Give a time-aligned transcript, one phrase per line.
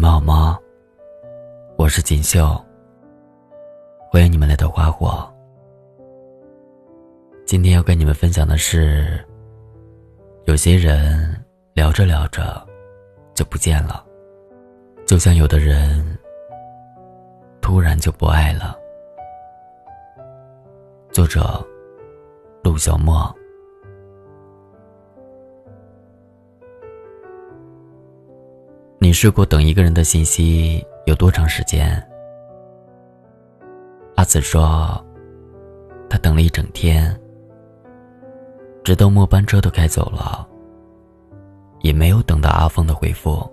[0.00, 0.58] 们好吗？
[1.76, 2.58] 我是锦绣。
[4.10, 5.30] 欢迎你们来到花火。
[7.44, 9.22] 今天要跟你们分享的是，
[10.46, 11.44] 有些人
[11.74, 12.66] 聊着聊着
[13.34, 14.02] 就不见了，
[15.06, 16.18] 就像有的人
[17.60, 18.74] 突然就不爱了。
[21.12, 21.62] 作者：
[22.64, 23.30] 陆小莫。
[29.10, 32.00] 你试过等一个人的信息有多长时间？
[34.14, 35.04] 阿紫说，
[36.08, 37.20] 他等了一整天，
[38.84, 40.48] 直到末班车都开走了，
[41.80, 43.44] 也没有等到阿峰的回复。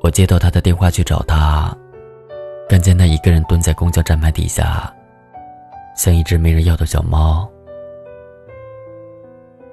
[0.00, 1.72] 我接到他的电话去找他，
[2.68, 4.92] 看见他一个人蹲在公交站牌底下，
[5.96, 7.48] 像一只没人要的小猫。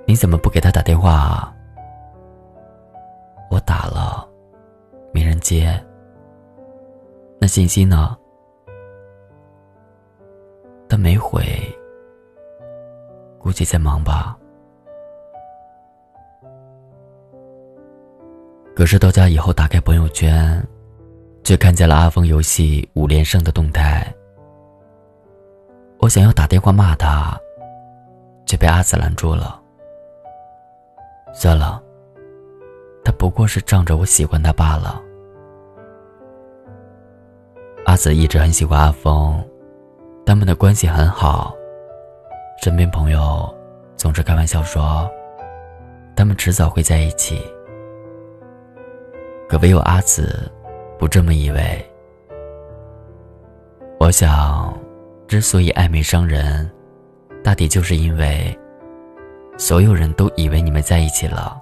[0.05, 1.55] 你怎么不给他打电话啊？
[3.49, 4.27] 我打了，
[5.11, 5.73] 没人接。
[7.39, 8.15] 那信息呢？
[10.87, 11.43] 他没回，
[13.39, 14.37] 估计在忙吧。
[18.75, 20.65] 可是到家以后，打开朋友圈，
[21.43, 24.13] 却看见了阿峰游戏五连胜的动态。
[25.99, 27.37] 我想要打电话骂他，
[28.45, 29.61] 却被阿紫拦住了。
[31.33, 31.83] 算了。
[33.03, 35.01] 他不过是仗着我喜欢他罢了。
[37.85, 39.43] 阿紫一直很喜欢阿峰，
[40.25, 41.55] 他们的关系很好。
[42.61, 43.51] 身边朋友
[43.95, 45.09] 总是开玩笑说，
[46.15, 47.41] 他们迟早会在一起。
[49.47, 50.51] 可唯有阿紫
[50.99, 51.85] 不这么以为。
[53.99, 54.77] 我想，
[55.27, 56.69] 之所以暧昧伤人，
[57.43, 58.57] 大抵就是因为
[59.57, 61.58] 所有人都以为你们在一起了。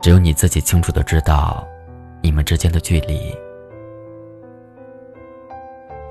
[0.00, 1.66] 只有你自己清楚的知道，
[2.22, 3.36] 你们之间的距离，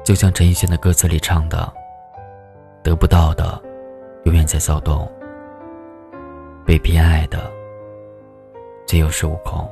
[0.03, 1.71] 就像陈奕迅的歌词里唱的
[2.83, 3.61] ：“得不到的，
[4.25, 5.07] 永远在骚动；
[6.65, 7.51] 被偏爱的，
[8.85, 9.67] 却有恃无恐。”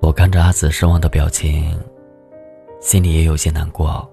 [0.00, 1.78] 我看着阿紫失望的表情，
[2.80, 4.10] 心里也有些难过。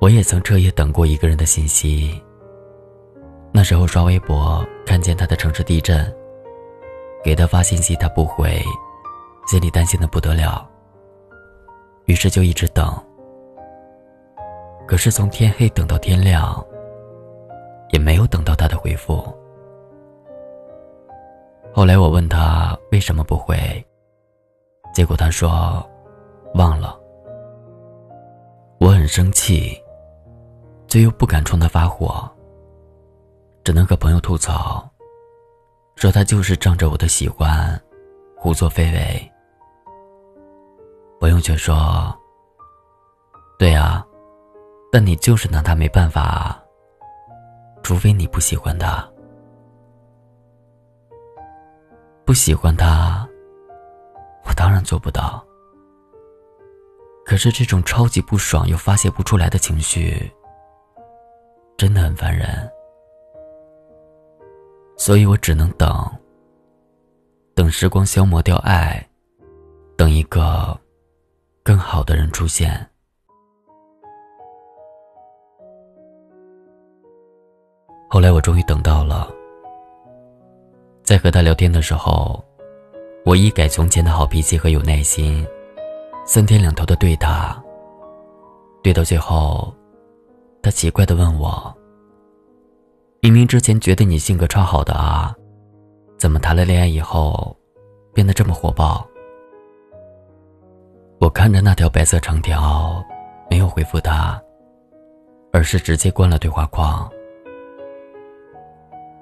[0.00, 2.20] 我也曾彻夜等过一个人的信息。
[3.54, 6.10] 那时候刷微博，看见他的城市地震，
[7.22, 8.60] 给他发信息他不回，
[9.46, 10.66] 心里担心的不得了。
[12.06, 12.90] 于是就一直等。
[14.88, 16.64] 可是从天黑等到天亮，
[17.90, 19.22] 也没有等到他的回复。
[21.74, 23.56] 后来我问他为什么不回，
[24.94, 25.86] 结果他说
[26.54, 26.98] 忘了。
[28.78, 29.78] 我很生气，
[30.88, 32.31] 却又不敢冲他发火。
[33.64, 34.90] 只能和朋友吐槽，
[35.94, 37.80] 说他就是仗着我的喜欢，
[38.36, 39.32] 胡作非为。
[41.20, 42.12] 朋友却说
[43.56, 44.04] ：“对啊，
[44.90, 46.60] 但你就是拿他没办法，
[47.84, 49.08] 除非你不喜欢他，
[52.24, 53.24] 不喜欢他，
[54.44, 55.40] 我当然做不到。
[57.24, 60.28] 可是这种超级不爽又发泄不出来的情绪，
[61.76, 62.68] 真的很烦人。”
[65.04, 66.08] 所以我只能等，
[67.56, 69.04] 等时光消磨掉爱，
[69.96, 70.78] 等一个
[71.64, 72.88] 更好的人出现。
[78.08, 79.28] 后来我终于等到了，
[81.02, 82.40] 在和他聊天的时候，
[83.24, 85.44] 我一改从前的好脾气和有耐心，
[86.24, 87.60] 三天两头的对他，
[88.84, 89.74] 对到最后，
[90.62, 91.76] 他奇怪的问我。
[93.24, 95.32] 明明之前觉得你性格超好的啊，
[96.18, 97.56] 怎么谈了恋爱以后，
[98.12, 99.06] 变得这么火爆？
[101.20, 103.00] 我看着那条白色长条，
[103.48, 104.42] 没有回复他，
[105.52, 107.08] 而是直接关了对话框。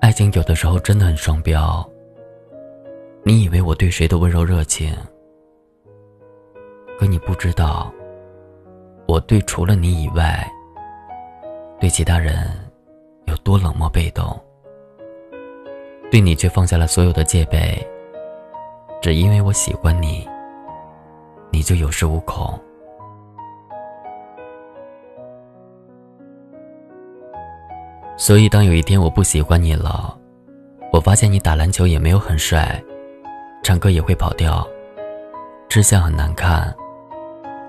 [0.00, 1.86] 爱情有的时候真的很双标。
[3.22, 4.96] 你以为我对谁都温柔热情，
[6.98, 7.92] 可你不知道，
[9.06, 10.50] 我对除了你以外，
[11.78, 12.48] 对其他人。
[13.50, 14.38] 有多冷漠被动，
[16.08, 17.84] 对你却放下了所有的戒备，
[19.02, 20.24] 只因为我喜欢你，
[21.50, 22.56] 你就有恃无恐。
[28.16, 30.16] 所以，当有一天我不喜欢你了，
[30.92, 32.80] 我发现你打篮球也没有很帅，
[33.64, 34.64] 唱歌也会跑调，
[35.68, 36.72] 吃相很难看，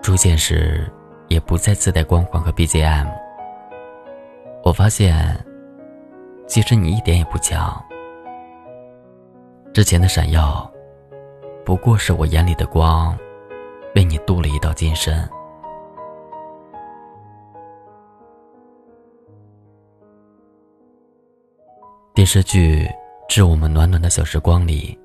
[0.03, 0.87] 出现时
[1.27, 3.07] 也不再自带光环和 BGM，
[4.63, 5.43] 我发现。
[6.51, 7.81] 其实你一点也不强。
[9.73, 10.69] 之前的闪耀，
[11.63, 13.17] 不过是我眼里的光，
[13.95, 15.17] 为你镀了一道金身。
[22.13, 22.83] 电视剧
[23.29, 24.99] 《致我们暖暖的小时光》里，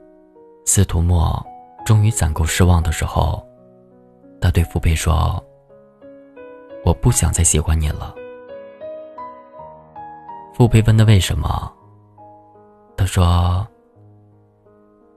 [0.65, 1.41] 司徒墨
[1.85, 3.41] 终于攒够失望的时候，
[4.41, 5.41] 他对傅佩说
[6.85, 8.13] ：“我不想再喜欢你了。”
[10.57, 11.71] 傅培问他为什么，
[12.97, 13.67] 他说。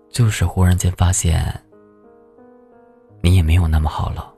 [0.09, 1.39] 就是忽然间发现，
[3.21, 4.33] 你也没有那么好了。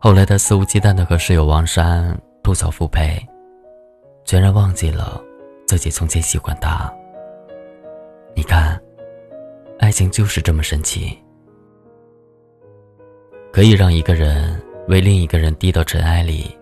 [0.00, 3.16] 后来他肆无忌惮的和室友王珊吐槽傅佩，
[4.24, 5.22] 全然忘记了
[5.68, 6.92] 自己从前喜欢他。
[8.34, 8.78] 你看，
[9.78, 11.16] 爱情就是这么神奇，
[13.52, 16.56] 可以让一个人为另一个人低到尘埃里，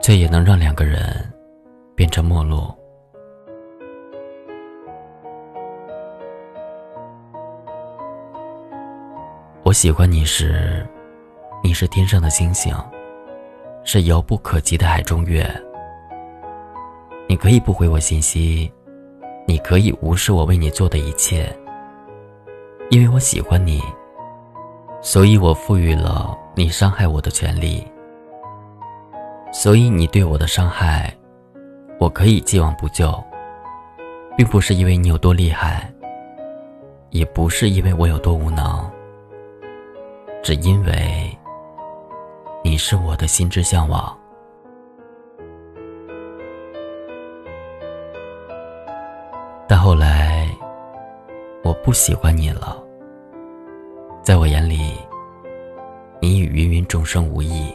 [0.00, 1.28] 却也能让两个人。
[1.94, 2.74] 变成陌路。
[9.62, 10.84] 我喜欢你时，
[11.62, 12.74] 你是天上的星星，
[13.84, 15.46] 是遥不可及的海中月。
[17.28, 18.72] 你可以不回我信息，
[19.46, 21.54] 你可以无视我为你做的一切，
[22.90, 23.80] 因为我喜欢你，
[25.02, 27.86] 所以我赋予了你伤害我的权利。
[29.52, 31.12] 所以你对我的伤害。
[31.98, 33.22] 我可以既往不咎，
[34.36, 35.88] 并不是因为你有多厉害，
[37.10, 38.90] 也不是因为我有多无能，
[40.42, 41.38] 只因为
[42.64, 44.18] 你是我的心之向往。
[49.68, 50.48] 但后来，
[51.62, 52.82] 我不喜欢你了，
[54.24, 54.98] 在我眼里，
[56.22, 57.74] 你与芸芸众生无异。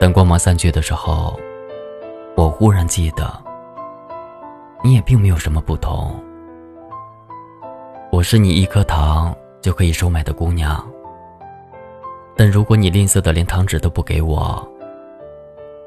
[0.00, 1.38] 等光芒散去的时候。
[2.34, 3.30] 我忽然记得，
[4.82, 6.14] 你也并没有什么不同。
[8.12, 10.86] 我是你一颗糖就可以收买的姑娘，
[12.36, 14.66] 但如果你吝啬的连糖纸都不给我，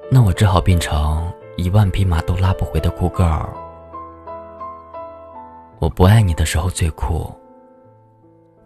[0.10, 3.48] 那我只好变成一万匹马都拉不回的酷 girl。
[5.78, 7.32] 我不爱你的时候最酷，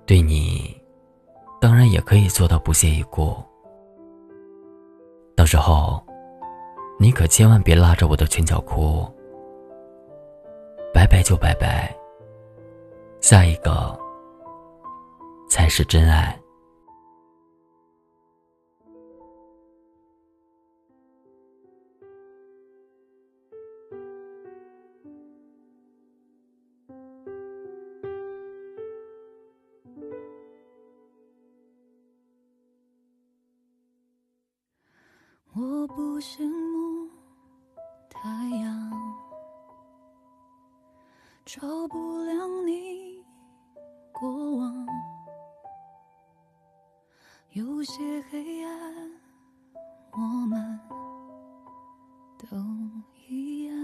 [0.05, 0.73] 对你，
[1.63, 3.33] 当然也可以做到不屑一顾。
[5.33, 6.03] 到时候。
[6.99, 9.03] 你可千万别拉着我的裙角哭，
[10.93, 11.93] 拜拜就拜拜，
[13.19, 13.97] 下一个
[15.49, 16.39] 才是真爱。
[41.45, 43.21] 照不亮你
[44.11, 44.87] 过往。
[47.51, 49.11] 有些黑暗，
[50.13, 50.17] 我
[50.47, 50.79] 们
[52.39, 52.57] 都
[53.27, 53.75] 一样。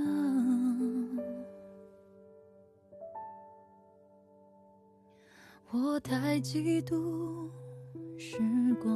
[5.71, 7.49] 我太嫉妒
[8.17, 8.39] 时
[8.81, 8.89] 光。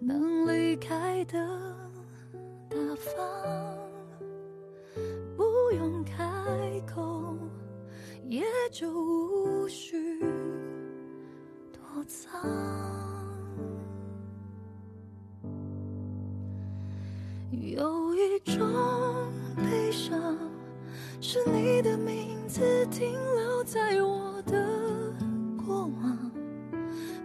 [0.00, 1.38] 能离开的
[2.70, 3.89] 大方，
[5.70, 6.24] 不用开
[6.84, 7.38] 口，
[8.24, 10.18] 也就无需
[11.70, 12.40] 躲藏。
[17.52, 18.58] 有一种
[19.58, 20.36] 悲伤，
[21.20, 25.14] 是你的名字停留在我的
[25.56, 26.32] 过往。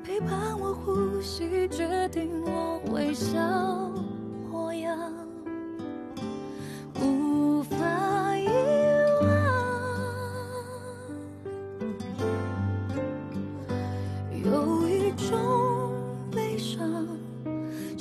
[0.03, 3.39] 陪伴我呼吸，决定我微笑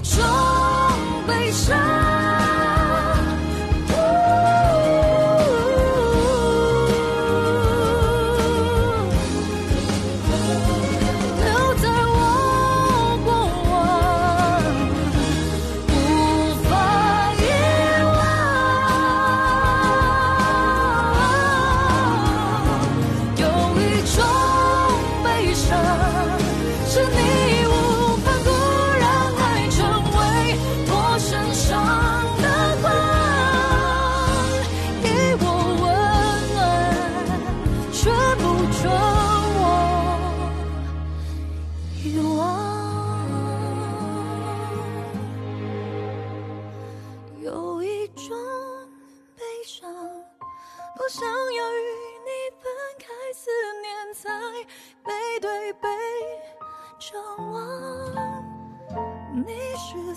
[0.00, 0.47] 终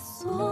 [0.02, 0.51] 所